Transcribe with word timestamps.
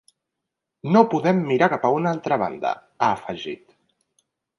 “No 0.95 1.01
podem 1.11 1.43
mirar 1.51 1.67
cap 1.73 1.85
a 1.89 1.91
una 1.97 2.13
altra 2.15 2.39
banda”, 2.45 2.71
ha 3.01 3.11
afegit. 3.19 3.63